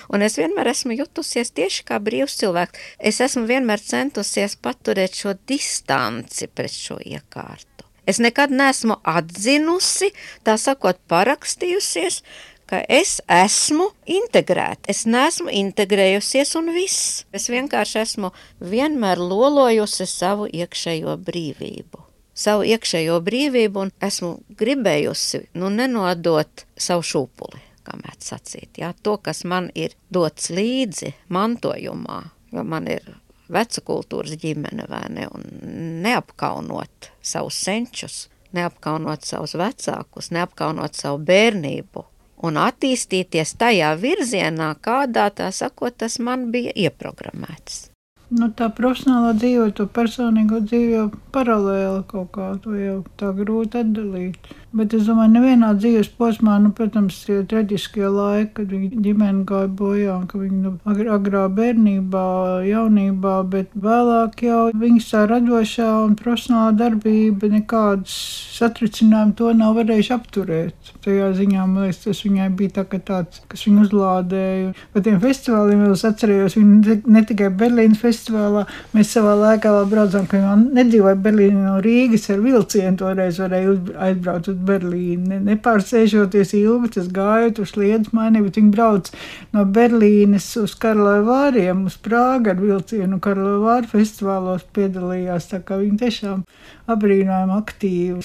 Un 0.09 0.25
es 0.25 0.38
vienmēr 0.40 0.71
esmu 0.73 0.97
jutusies 0.97 1.52
tieši 1.57 1.85
kā 1.88 2.00
brīvs 2.02 2.38
cilvēks. 2.40 2.85
Es 3.11 3.21
esmu 3.25 3.45
vienmēr 3.50 3.83
centusies 3.83 4.57
paturēt 4.62 5.19
šo 5.21 5.37
distanci 5.49 6.49
pret 6.49 6.73
šo 6.73 6.97
iekārtu. 7.05 7.85
Es 8.07 8.21
nekad 8.23 8.52
neesmu 8.55 9.00
atzinusi, 9.02 10.12
tā 10.47 10.55
sakot, 10.62 11.00
parakstījusies, 11.11 12.21
ka 12.70 12.80
es 12.88 13.20
esmu 13.30 13.88
integrēta. 14.11 14.90
Es 14.90 15.04
neesmu 15.08 15.52
integrējusies 15.54 16.54
un 16.58 16.73
viss. 16.75 17.25
Es 17.37 17.49
vienkārši 17.52 18.00
esmu 18.02 18.32
vienmēr 18.61 19.23
lolojusi 19.23 20.06
savu 20.11 20.49
iekšējo 20.50 21.16
brīvību. 21.26 22.02
Savu 22.37 22.66
iekšējo 22.68 23.20
brīvību 23.25 23.87
un 23.87 23.92
esmu 24.04 24.35
gribējusi 24.58 25.46
nu, 25.56 25.70
nenodot 25.73 26.66
savu 26.76 27.06
šūpuli, 27.06 27.62
kā 27.87 27.96
mēs 28.02 28.32
sacīt. 28.32 28.82
Jā, 28.82 28.92
to, 29.02 29.16
kas 29.16 29.44
man 29.49 29.70
ir 29.75 29.96
dots 30.12 30.50
līdzi 30.52 31.14
mantojumā, 31.32 32.18
jo 32.52 32.66
man 32.66 32.90
ir 32.92 33.06
veca 33.49 33.80
kultūras 33.87 34.37
ģimene 34.42 34.85
vai 34.90 35.06
ne, 35.14 35.28
un 35.32 35.46
neapkaunot 36.04 37.11
savus 37.25 37.62
senčus, 37.62 38.26
neapkaunot 38.56 39.25
savus 39.25 39.56
vecākus, 39.56 40.28
neapkaunot 40.35 40.99
savu 40.99 41.23
bērnību, 41.25 42.04
un 42.45 42.59
attīstīties 42.61 43.57
tajā 43.61 43.95
virzienā, 44.00 44.75
kādā 44.83 45.28
tā 45.35 45.50
sakot, 45.52 45.97
tas 45.97 46.19
man 46.19 46.50
bija 46.52 46.75
ieprogrammēts. 46.87 47.87
Nu, 48.26 48.49
tā 48.59 48.66
profesionālā 48.75 49.37
dzīve, 49.38 49.68
to 49.78 49.85
personīgo 49.87 50.59
dzīvi 50.64 50.97
jau 50.97 51.04
paralēli 51.30 52.00
kaut 52.11 52.33
kā 52.35 52.49
to 52.64 52.75
jau 52.75 52.97
tā 53.21 53.30
grūti 53.37 53.85
atdalīt. 53.85 54.49
Bet 54.76 54.92
es 54.92 55.06
domāju, 55.06 55.30
nevienā 55.37 55.71
dzīves 55.78 56.11
posmā, 56.18 56.56
nu, 56.61 56.73
protams, 56.76 57.21
tie 57.25 57.38
traģiskie 57.49 58.09
laiki, 58.12 58.50
kad 58.59 58.73
viņa 58.75 58.99
ģimene 59.04 59.45
gāja 59.49 59.71
bojā, 59.78 60.16
ka 60.28 60.40
viņa 60.40 60.59
nu, 60.64 60.73
agrā 61.14 61.45
bērnībā, 61.56 62.25
jaunībā, 62.66 63.37
bet 63.52 63.71
vēlāk 63.87 64.42
jau 64.45 64.59
viņas 64.76 65.09
tā 65.12 65.23
radošā 65.30 65.88
un 66.02 66.18
profesionālā 66.18 66.75
darbība 66.83 67.52
nekādas 67.54 68.18
satricinājumu 68.59 69.37
to 69.38 69.54
nav 69.56 69.78
varējuši 69.78 70.12
apturēt. 70.18 70.92
Tajā 71.06 71.30
ziņā, 71.38 71.64
man 71.71 71.87
liekas, 71.87 72.02
tas 72.04 72.21
viņai 72.26 72.50
bija 72.59 72.75
tā, 72.80 72.87
tāds, 72.99 73.40
kas 73.49 73.64
viņu 73.68 73.87
uzlādēja. 73.87 74.75
Par 74.92 75.06
tiem 75.06 75.23
festivāliem 75.23 75.87
es 75.92 76.04
atcerējos, 76.11 76.59
viņi 76.59 77.00
ne 77.06 77.25
tikai 77.30 77.52
Berlīnas 77.62 78.02
festivālā, 78.02 78.15
mēs 78.94 79.11
savā 79.14 79.35
laikā 79.38 79.73
vēl 79.75 79.88
braucām, 79.90 80.26
ka 80.30 80.40
viņi 80.40 80.75
nedzīvoja 80.76 81.18
Berlīnā 81.25 81.62
no 81.64 81.75
Rīgas 81.85 82.28
ar 82.32 82.40
vilcienu, 82.44 82.96
toreiz 83.00 83.40
varēja 83.42 83.75
aizbraukt 84.08 84.50
uz 84.52 84.58
Berlīni. 84.68 85.40
Nepārsēžoties 85.46 86.54
ilgi, 86.58 86.92
tas 86.96 87.11
gāja 87.12 87.52
uz 87.62 87.75
sliedas 87.75 88.14
mani, 88.16 88.42
bet 88.44 88.61
viņi 88.61 88.73
brauc 88.75 89.11
no 89.56 89.66
Berlīnes 89.78 90.49
uz 90.62 90.76
Karloju 90.80 91.26
vāriem, 91.28 91.85
uz 91.90 91.99
Prāgu 92.02 92.52
ar 92.54 92.62
vilcienu. 92.62 93.20
Karloju 93.23 93.62
vāru 93.64 93.92
festivālos 93.92 94.66
piedalījās, 94.76 95.50
tā 95.52 95.62
kā 95.66 95.80
viņi 95.82 96.00
tiešām 96.04 96.42
abrīnojami 96.92 97.56
aktīvi 97.56 98.23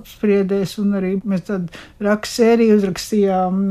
apspriedēs, 0.00 0.78
un 0.82 0.98
arī 0.98 1.14
mēs 1.26 1.46
tādu 1.48 1.70
rakstu 2.04 2.40
sēriju 2.40 2.76
uzrakstījām 2.78 3.62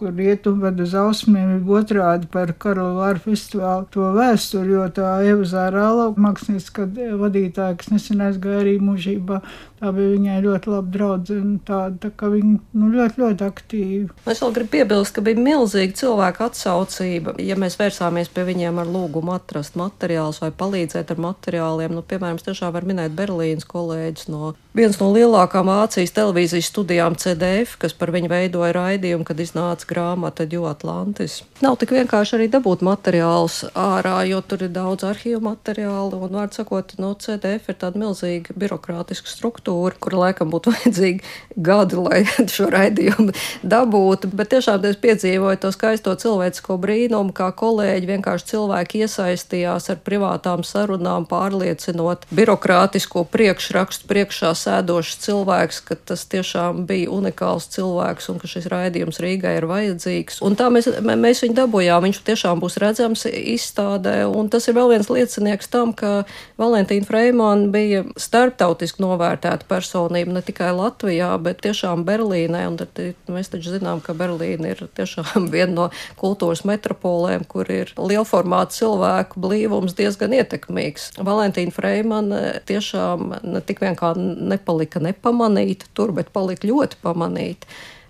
kur 0.00 0.14
rietumu 0.16 0.64
ved 0.64 0.80
uz 0.80 0.94
ausmiem, 0.96 1.58
ir 1.58 1.72
otrādi 1.76 2.28
par 2.32 2.54
Karlovāru 2.62 3.20
festivālu 3.26 3.84
to 3.92 4.06
vēsturi, 4.16 4.72
jo 4.72 4.86
tā 4.96 5.10
Eva 5.28 5.44
Zārāla, 5.48 6.06
mākslinieca 6.16 6.86
vadītāja, 7.20 7.76
kas 7.80 7.92
nesen 7.92 8.24
aizgāja 8.24 8.62
arī 8.62 8.78
mūžībā, 8.80 9.42
tā 9.80 9.92
bija 9.96 10.14
viņai 10.14 10.38
ļoti 10.46 10.72
laba 10.72 10.94
draudzene, 10.94 11.58
tāda, 11.68 11.98
tā 12.06 12.10
ka 12.16 12.30
viņa 12.32 12.54
nu, 12.80 12.88
ļoti, 12.94 13.20
ļoti 13.20 13.46
aktīva. 13.46 14.16
Es 14.24 14.40
vēl 14.40 14.56
gribu 14.56 14.74
piebilst, 14.78 15.14
ka 15.16 15.24
bija 15.28 15.44
milzīga 15.44 15.98
cilvēka 16.00 16.48
atsaucība, 16.48 17.36
ja 17.44 17.58
mēs 17.60 17.76
vērsāmies 17.80 18.32
pie 18.32 18.46
viņiem 18.48 18.80
ar 18.80 18.88
lūgumu 18.88 19.36
atrast 19.36 19.76
materiālus 19.80 20.40
vai 20.40 20.52
palīdzēt 20.64 21.12
ar 21.12 21.22
materiāliem. 21.28 21.92
Nu, 21.96 22.04
piemēram, 22.06 22.40
tiešām 22.40 22.72
varu 22.76 22.92
minēt 22.92 23.16
Berlīnas 23.16 23.68
kolēģis 23.68 24.32
no 24.32 24.54
vienas 24.76 25.00
no 25.00 25.10
lielākām 25.14 25.68
Vācijas 25.70 26.12
televīzijas 26.14 26.70
studijām 26.70 27.16
CDF, 27.18 27.76
kas 27.80 27.94
par 27.96 28.12
viņu 28.14 28.30
veidoja 28.30 28.72
raidījumu, 28.76 29.26
kad 29.26 29.40
iznāca 29.42 29.88
grāmata 29.90 30.46
Atlantis. 30.70 31.42
Nav 31.60 31.76
tik 31.80 31.92
vienkārši 31.92 32.36
arī 32.38 32.46
dabūt 32.52 32.82
materiālus 32.86 33.62
ārā, 33.76 34.22
jo 34.28 34.40
tur 34.40 34.64
ir 34.64 34.72
daudz 34.72 35.04
arhīvu 35.04 35.42
materiālu, 35.44 36.20
un, 36.24 36.32
vārds 36.38 36.60
sakot, 36.60 36.94
no 37.02 37.12
CDF 37.20 37.68
ir 37.68 37.76
tāda 37.80 38.00
milzīga 38.00 38.54
birokrātiska 38.56 39.28
struktūra, 39.28 39.98
kura 40.00 40.22
laikam 40.24 40.52
būtu 40.52 40.70
vajadzīgi 40.74 41.20
gadi, 41.56 41.98
lai 42.00 42.22
šo 42.54 42.70
raidījumu 42.72 43.34
dabūtu, 43.62 44.30
bet 44.36 44.52
tiešām 44.54 44.86
es 44.88 44.98
piedzīvoju 45.02 45.60
to 45.64 45.72
skaisto 45.74 46.14
cilvēcisko 46.22 46.78
brīnumu, 46.80 47.34
kā 47.36 47.50
kolēģi 47.52 48.10
vienkārši 48.14 48.50
cilvēki 48.54 49.04
iesaistījās 49.04 49.90
ar 49.92 50.00
privātām 50.06 50.64
sarunām, 50.66 51.28
pārliecinot 51.30 52.24
birokrātisko 52.34 53.26
priekšrakstu 53.28 54.08
priekšā 54.10 54.54
sēdošs 54.56 55.20
cilvēks, 55.26 55.82
ka 55.84 55.98
tas 56.12 56.24
tiešām 56.30 56.86
bija 56.88 57.12
unikāls 57.12 57.68
cilvēks 57.74 58.32
un 58.32 58.40
ka 58.40 58.48
šis 58.50 58.70
raidījums 58.72 59.20
Rīgai 59.20 59.58
ir 59.58 59.68
vajadzīgs 59.68 59.79
vajadzīgs. 59.80 60.40
Un 60.44 60.56
tā 60.58 60.68
mēs, 60.72 60.88
mēs 61.00 61.42
viņu 61.44 61.56
dabūjām. 61.58 62.04
Viņš 62.06 62.20
tiešām 62.26 62.60
būs 62.62 62.78
redzams 62.82 63.26
izstādē. 63.28 64.22
Un 64.28 64.50
tas 64.52 64.68
ir 64.68 64.76
vēl 64.76 64.94
viens 64.94 65.10
liecinieks 65.10 65.70
tam, 65.72 65.94
ka 65.96 66.24
Valentīna 66.60 67.08
Freimana 67.08 67.70
bija 67.72 68.04
starptautiski 68.20 69.02
novērtēta 69.04 69.68
personība 69.70 70.36
ne 70.36 70.44
tikai 70.44 70.72
Latvijā, 70.76 71.32
bet 71.42 71.62
tiešām 71.66 72.04
Berlīnē. 72.08 72.64
Un 72.70 72.78
tad 72.80 73.00
mēs 73.30 73.52
taču 73.52 73.74
zinām, 73.76 74.02
ka 74.04 74.14
Berlīna 74.16 74.74
ir 74.74 74.84
tiešām 74.96 75.48
viena 75.54 75.72
no 75.74 75.88
kultūras 76.20 76.64
metropolēm, 76.68 77.46
kur 77.50 77.70
ir 77.72 77.94
lielformāta 77.98 78.76
cilvēku 78.80 79.40
blīvums 79.42 79.96
diezgan 79.98 80.34
ietekmīgs. 80.40 81.12
Valentīna 81.20 81.74
Freimana 81.74 82.42
tiešām 82.68 83.40
ne 83.42 83.64
tik 83.64 83.82
vien 83.84 83.96
kā 83.98 84.12
nepalika 84.16 85.02
nepamanīta 85.02 85.90
tur, 85.94 86.14
bet 86.16 86.32
palika 86.34 86.68
ļoti 86.68 87.00
pamanīta. 87.04 87.68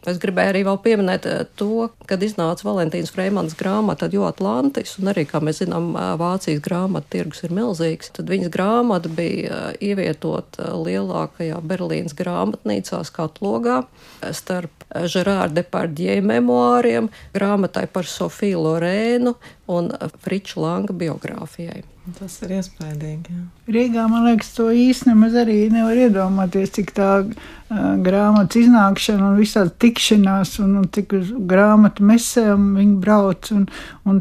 Es 0.08 0.16
gribēju 0.16 0.52
arī 0.54 0.60
pieminēt 0.80 1.26
eh, 1.28 1.40
to, 1.60 1.90
kad 2.08 2.22
iznāca 2.24 2.64
Valentīnas 2.64 3.12
Freimans 3.12 3.56
grāmata 3.58 4.08
Jo 4.08 4.24
Atlantis, 4.30 4.94
un 4.96 5.10
arī, 5.12 5.26
kā 5.28 5.42
mēs 5.44 5.60
zinām, 5.60 5.90
eh, 5.92 6.14
Vācijas 6.20 6.62
grāmatu 6.64 7.10
tirgus 7.12 7.44
ir 7.44 7.52
milzīgs, 7.52 8.08
tad 8.16 8.32
viņas 8.32 8.52
grāmata 8.54 9.12
bija 9.12 9.58
eh, 9.74 9.90
ievietota 9.90 10.72
lielākajā 10.72 11.60
Berlīnas 11.60 12.16
grāmatnīcā 12.16 13.02
skatlogā 13.10 13.82
starp 14.32 14.72
Žerāra 14.90 15.52
Depardie 15.52 16.16
memoāriem, 16.24 17.12
grāmatai 17.36 17.84
par 17.92 18.08
Sofiju 18.08 18.64
Lorēnu 18.64 19.36
un 19.70 19.92
Friču 20.24 20.64
Langa 20.64 20.96
biogrāfijai. 20.96 21.84
Tas 22.16 22.40
ir 22.42 22.56
iespaidīgi. 22.56 23.30
Jā. 23.30 23.46
Rīgā, 23.70 24.06
man 24.10 24.24
liekas, 24.26 24.54
to 24.56 24.70
īstenībā 24.74 25.28
arī 25.44 25.58
nevar 25.70 25.98
iedomāties, 26.00 26.72
cik 26.74 26.94
tā 26.96 27.10
uh, 27.20 27.42
grāmatas 27.70 28.56
iznākšana 28.64 29.28
un 29.28 29.36
visādi 29.38 29.74
tikšanās 29.84 30.56
un, 30.64 30.78
un 30.80 30.88
cik 30.90 31.12
uz 31.18 31.28
grāmatu 31.50 32.06
mesēm 32.08 32.64
viņi 32.78 32.96
brauc. 33.04 33.50
Un, 33.54 33.68
un 34.08 34.18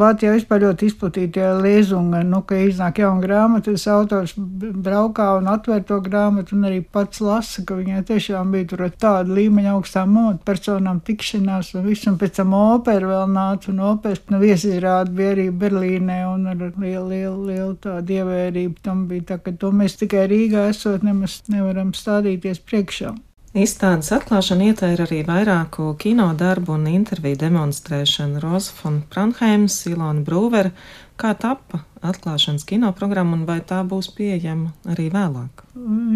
Bātijā 0.00 0.36
vispār 0.36 0.62
ļoti 0.64 0.88
izplatītie 0.88 1.50
liezunga, 1.60 2.22
nu, 2.24 2.40
ka 2.46 2.60
iznāk 2.62 3.02
jauna 3.02 3.20
grāmata, 3.24 3.74
tas 3.74 3.88
autors 3.92 4.36
braukā 4.38 5.28
un 5.40 5.50
atver 5.52 5.84
to 5.84 5.98
grāmatu 6.06 6.56
un 6.56 6.70
arī 6.70 6.80
pats 6.80 7.20
lasa, 7.20 7.66
ka 7.66 7.76
viņai 7.76 8.04
tiešām 8.08 8.54
bija 8.54 8.70
tur 8.70 8.86
tāda 8.94 9.34
līmeņa 9.34 9.74
augstām 9.74 10.16
personām 10.46 11.02
tikšanās 11.04 11.74
un 11.76 11.84
viss, 11.90 12.06
un 12.08 12.16
pēc 12.22 12.38
tam 12.38 12.54
opera 12.56 13.12
vēl 13.12 13.34
nāca 13.34 13.74
un 13.74 13.82
operas, 13.90 14.22
nu, 14.30 14.40
viesizrāda 14.40 14.85
bija 15.12 15.34
arī 15.34 15.46
Berlīnē 15.50 16.18
un 16.30 16.46
ar 16.52 16.60
lielu, 16.62 17.06
lielu, 17.10 17.46
lielu 17.50 17.76
tādu 17.82 18.18
ievērību 18.20 18.82
tam 18.82 19.06
bija 19.10 19.32
tā, 19.32 19.38
to 19.60 19.70
mēs 19.72 19.98
tikai 20.00 20.26
Rīgā 20.30 20.68
esot 20.72 21.06
nemaz 21.06 21.42
nevaram 21.52 21.94
stādīties 21.96 22.62
priekšā. 22.66 23.14
Izstādes 23.56 24.10
atklāšana 24.12 24.66
ietēra 24.68 25.06
arī 25.06 25.22
vairāku 25.24 25.94
kino 25.96 26.26
darbu 26.36 26.74
un 26.74 26.90
interviju 26.90 27.38
demonstrēšanu 27.40 28.42
Roza 28.42 28.74
von 28.82 28.98
Pranheims, 29.08 29.78
Ilona 29.88 30.20
Brūvera, 30.26 30.74
kā 31.16 31.32
tappa 31.40 31.80
atklāšanas 32.04 32.66
kino 32.68 32.92
programma 32.96 33.36
un 33.38 33.46
vai 33.48 33.60
tā 33.64 33.82
būs 33.86 34.10
pieejama 34.16 34.72
arī 34.92 35.08
vēlāk. 35.12 35.66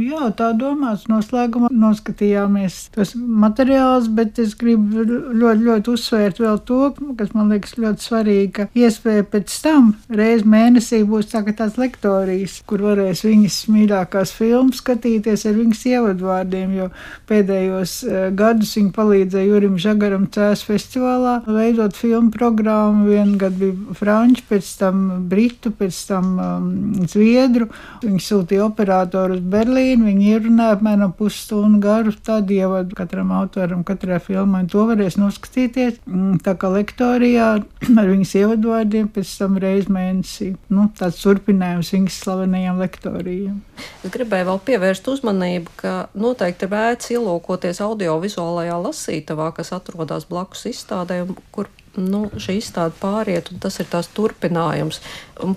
Jā, 0.00 0.30
tā 0.37 0.50
domāts. 0.56 1.04
Noslēgumā 1.10 1.68
noskatījāmies 1.72 2.76
tos 2.94 3.12
materiālus, 3.14 4.08
bet 4.16 4.38
es 4.40 4.54
gribu 4.58 5.04
ļoti, 5.04 5.64
ļoti 5.66 5.92
uzsvērt 5.92 6.40
vēl 6.40 6.60
to, 6.68 6.78
kas 7.18 7.34
man 7.37 7.52
liekas 7.52 7.76
ļoti 7.80 8.06
svarīgi, 8.06 8.50
ka 8.56 8.66
iespēja 8.78 9.26
pēc 9.28 9.56
tam 9.64 9.90
reiz 10.08 10.46
mēnesī 10.49 11.02
būs 11.08 11.28
tā, 11.32 11.42
tāds 11.44 11.76
lektorijas, 11.80 12.60
kur 12.68 12.84
varēs 12.87 13.25
viņas 13.26 13.58
mīļākās 13.75 14.32
filmas 14.37 14.80
skatīties 14.80 15.44
ar 15.50 15.58
viņas 15.58 15.84
ievadvārdiem, 15.92 16.72
jo 16.78 16.88
pēdējos 17.28 17.96
uh, 18.06 18.22
gadus 18.37 18.72
viņa 18.78 18.94
palīdzēja 18.96 19.50
Jurim 19.50 19.76
Žagaram 19.80 20.26
Cēs 20.32 20.64
festivālā 20.66 21.40
veidot 21.46 21.96
filmu 21.99 22.32
programmu. 22.34 23.10
Vienu 23.10 23.37
gadu 23.40 23.60
bija 23.60 23.99
franču, 23.99 24.46
pēc 24.49 24.72
tam 24.80 25.04
britu, 25.30 25.70
pēc 25.77 25.99
tam 26.09 26.31
um, 26.41 26.69
zviedru. 27.11 27.69
Viņi 28.03 28.21
sūtīja 28.25 28.67
operatoru 28.69 29.39
uz 29.39 29.43
Berlīnu. 29.53 30.09
Viņi 30.09 30.31
ierunāja 30.35 30.77
apmēram 30.77 31.15
pusstundu 31.17 31.81
garu 31.83 32.15
tādu 32.15 32.57
ievadu 32.57 32.97
katram 32.99 33.33
autoram, 33.37 33.85
katrai 33.87 34.21
filmai. 34.23 34.65
To 34.73 34.87
varēs 34.91 35.19
noskatīties 35.21 36.00
mm, 36.05 36.41
tā 36.47 36.57
kā 36.61 36.71
lektorijā 36.75 37.49
ar 38.00 38.12
viņas 38.12 38.37
ievadvārdiem 38.43 39.11
pēc 39.15 39.35
tam 39.43 39.59
reiz 39.62 39.91
mēnesī. 39.93 40.53
Nu, 40.73 40.89
tāds 40.99 41.21
turpinājums 41.25 41.93
viņas 41.97 42.21
slavenajām 42.25 42.81
lektorijām. 42.85 43.59
Es 44.05 44.12
gribēju 44.12 44.50
vēl 44.50 44.62
pievērst 44.69 45.09
uzmanību, 45.12 45.75
ka 45.81 45.95
noteikti 46.19 46.69
vērts 46.71 47.12
ielūkoties 47.17 47.83
audiovizuālajā 47.85 48.79
lasītavā, 48.87 49.50
kas 49.57 49.73
atrodas 49.77 50.27
blakus 50.29 50.67
izstādē, 50.71 51.23
kur 51.55 51.71
nu, 51.99 52.26
šī 52.38 52.59
izstāde 52.61 52.94
pāriet, 53.00 53.50
un 53.50 53.59
tas 53.62 53.80
ir 53.82 53.88
tās 53.90 54.09
turpinājums. 54.14 55.00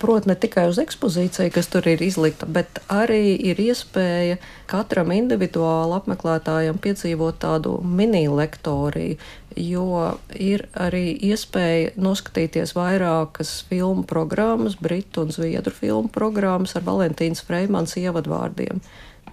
Proti, 0.02 0.30
ne 0.32 0.36
tikai 0.40 0.66
uz 0.72 0.80
ekspozīciju, 0.82 1.52
kas 1.54 1.70
tur 1.70 1.88
ir 1.92 2.02
izlikta, 2.02 2.48
bet 2.50 2.80
arī 2.92 3.36
ir 3.52 3.60
iespēja 3.62 4.40
katram 4.72 5.12
individuāli 5.14 5.98
apmeklētājam 6.00 6.80
piedzīvot 6.82 7.40
tādu 7.44 7.78
mini-lektoriju, 7.84 9.20
jo 9.60 9.88
ir 10.34 10.66
arī 10.74 11.06
iespēja 11.30 11.94
noskatīties 12.02 12.74
vairākas 12.78 13.60
filmu 13.70 14.08
programmas, 14.10 14.80
britu 14.82 15.28
un 15.28 15.34
zviedru 15.36 15.76
filmu 15.76 16.10
programmas 16.14 16.74
ar 16.80 16.88
Valentīnas 16.88 17.44
Freimans 17.46 17.98
ievadvārdiem 18.02 18.82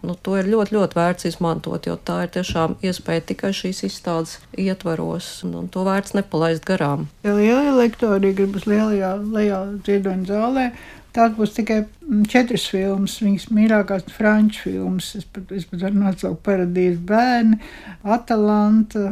nu, 0.06 0.16
to 0.16 0.36
ir 0.40 0.48
ļoti, 0.50 0.76
ļoti 0.76 0.98
vērts 0.98 1.28
izmantot, 1.30 1.88
jo 1.88 1.96
tā 1.96 2.22
ir 2.26 2.32
tiešām 2.36 2.78
iespēja 2.84 3.26
tikai 3.32 3.52
šīs 3.56 3.84
izstādes 3.88 4.38
ietvaros, 4.58 5.32
un, 5.46 5.58
un 5.62 5.68
to 5.72 5.84
vērts 5.88 6.16
nepalaist 6.18 6.64
garām. 6.68 7.08
Ja 7.26 7.36
liela 7.36 7.76
lektorija 7.78 8.38
gribas 8.38 8.68
lielajā 8.70 9.12
lejā 9.20 9.60
dziedoņa 9.84 10.30
zālē, 10.30 10.70
Tās 11.10 11.32
būs 11.34 11.56
tikai 11.56 11.80
mm, 11.82 12.26
četras 12.30 12.68
filmas, 12.70 13.16
viņas 13.24 13.48
mīļākās 13.54 14.04
franču 14.14 14.68
filmas. 14.68 15.08
Es 15.18 15.26
pat, 15.26 15.50
es 15.56 15.66
pat 15.66 15.82
varu 15.82 16.04
nosaukt 16.04 16.44
Paradīzes 16.46 17.00
bērni, 17.06 17.58
Atalanta, 18.06 19.08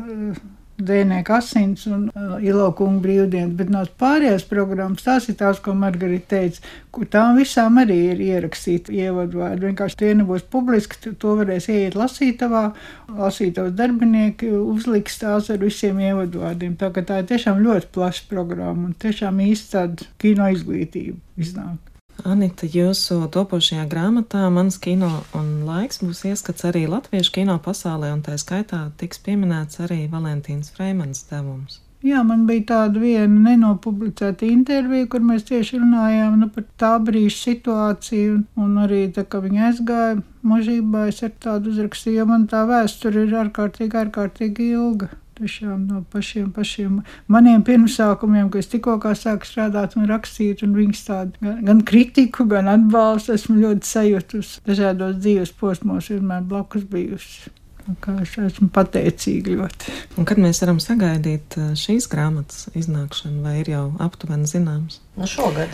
Dēnieku 0.79 1.33
asins 1.35 1.89
un 1.91 2.05
uh, 2.13 2.37
Ilokunga 2.39 3.03
brīvdienas, 3.03 3.55
bet 3.59 3.71
no 3.75 3.81
pārējās 3.99 4.45
programmas 4.47 5.03
tās 5.03 5.27
ir 5.27 5.35
tās, 5.41 5.59
ko 5.63 5.75
Margarita 5.75 6.37
teica, 6.37 6.63
kur 6.95 7.09
tām 7.11 7.41
visām 7.41 7.81
arī 7.83 7.97
ir 8.13 8.23
ierakstīti 8.23 9.01
ievadvārdi. 9.03 9.67
Vienkārši 9.67 9.99
tie 9.99 10.13
nebūs 10.21 10.47
publiski, 10.53 11.17
to 11.19 11.35
varēs 11.41 11.67
ieiet 11.75 11.99
lasītavā, 11.99 12.63
lasītavas 13.11 13.75
darbinieki 13.75 14.53
uzliks 14.55 15.19
tās 15.25 15.51
ar 15.51 15.59
visiem 15.67 15.99
ievadvārdiem. 16.13 16.79
Tā 16.79 16.93
ka 16.95 17.03
tā 17.11 17.25
ir 17.25 17.29
tiešām 17.33 17.59
ļoti 17.67 17.91
plaša 17.99 18.31
programma 18.31 18.93
un 18.93 18.95
tiešām 18.95 19.43
īsta 19.49 19.81
tāda 19.81 20.11
kino 20.23 20.47
izglītība 20.55 21.19
iznāk. 21.43 21.88
Anita, 22.27 22.67
jūsu 22.67 23.29
topošajā 23.31 23.85
grāmatā 23.91 24.49
Mans 24.51 24.79
kino 24.83 25.11
un 25.39 25.63
laiks 25.69 26.01
būs 26.03 26.25
ieskats 26.27 26.67
arī 26.67 26.87
latviešu 26.91 27.35
kino 27.37 27.59
pasaulē, 27.63 28.11
un 28.17 28.25
tā 28.27 28.35
skaitā 28.41 28.89
tiks 28.99 29.23
pieminēts 29.23 29.79
arī 29.85 30.07
Valentīns 30.11 30.73
Freimans 30.75 31.23
devums. 31.31 31.79
Jā, 32.03 32.23
man 32.23 32.45
bija 32.47 32.63
tāda 32.67 33.01
viena 33.03 33.41
nenopublicēta 33.49 34.47
intervija, 34.47 35.09
kur 35.11 35.23
mēs 35.27 35.47
tieši 35.49 35.81
runājām 35.81 36.37
nu, 36.39 36.47
par 36.55 36.67
tā 36.79 36.93
brīža 37.03 37.39
situāciju, 37.39 38.37
un, 38.55 38.77
arī 38.85 39.01
tā, 39.15 39.25
ka 39.27 39.41
viņa 39.43 39.65
aizgāja 39.71 40.21
mūžībā, 40.47 41.09
es 41.11 41.25
ar 41.27 41.33
tādu 41.43 41.73
uzrakstīju, 41.75 42.21
jo 42.21 42.29
man 42.31 42.47
tā 42.51 42.63
vēsture 42.71 43.27
ir 43.27 43.35
ārkārtīgi, 43.43 43.99
ārkārtīgi 44.05 44.71
ilga 44.77 45.11
tiešām 45.39 45.85
no 45.89 46.03
pašiem, 46.13 46.51
pašiem 46.55 47.01
maniem 47.31 47.63
pirmsākumiem, 47.67 48.51
kad 48.53 48.65
es 48.65 48.71
tikko 48.73 48.99
sāku 49.19 49.49
strādāt 49.49 49.97
un 49.99 50.09
rakstīt, 50.11 50.65
un 50.67 50.75
viņas 50.77 51.05
tādu 51.07 51.45
gan, 51.45 51.61
gan 51.71 51.85
kritiku, 51.87 52.49
gan 52.51 52.71
atbalstu 52.73 53.37
esmu 53.37 53.61
ļoti 53.63 53.93
sajūtus 53.93 54.59
dažādos 54.69 55.17
dzīves 55.23 55.55
posmos, 55.59 56.11
vienmēr 56.13 56.45
blakus 56.49 56.85
bijusi. 56.89 57.55
Es 57.89 58.35
esmu 58.37 58.69
pateicīga 58.69 59.55
ļoti. 59.57 59.93
Un 60.21 60.27
kad 60.29 60.41
mēs 60.43 60.61
varam 60.61 60.81
sagaidīt 60.83 61.57
uh, 61.57 61.71
šīs 61.79 62.09
grāmatas 62.13 62.67
iznākšanu, 62.77 63.41
vai 63.47 63.55
ir 63.63 63.71
jau 63.73 63.85
aptuveni 64.05 64.49
zināms? 64.51 65.01
No 65.17 65.25
nu, 65.25 65.31
šogad. 65.31 65.73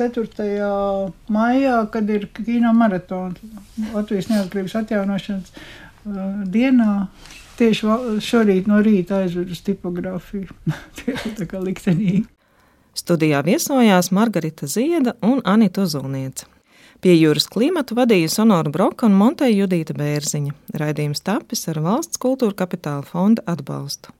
4. 0.00 0.46
maijā, 1.28 1.74
kad 1.92 2.08
ir 2.08 2.24
kino 2.32 2.72
maratons 2.72 3.42
Latvijas 3.92 4.30
neatkarības 4.30 4.78
atjaunošanas 4.80 5.52
uh, 5.52 6.22
dienā, 6.48 6.94
tieši 7.60 7.94
šorīt 8.24 8.68
no 8.70 8.80
rīta 8.84 9.22
aizvedu 9.24 9.56
uz 9.56 9.62
tipogrāfiju. 9.66 10.56
tā 11.38 11.48
kā 11.48 11.60
liktenīgi. 11.62 12.26
Studijā 12.96 13.44
viesojās 13.46 14.10
Margarita 14.12 14.66
Zieda 14.66 15.14
un 15.22 15.44
Anita 15.46 15.84
Ozolniece. 15.86 16.48
Pie 17.00 17.14
jūras 17.16 17.46
klimatu 17.48 17.96
vadīja 17.96 18.28
Sonora 18.28 18.68
Broka 18.68 19.06
un 19.08 19.14
Monteja 19.16 19.62
Judīta 19.62 19.94
Bērziņa. 19.96 20.52
Raidījums 20.82 21.24
tapis 21.24 21.64
ar 21.72 21.80
valsts 21.80 22.20
kultūra 22.20 22.52
kapitāla 22.58 23.06
fonda 23.08 23.46
atbalstu. 23.48 24.12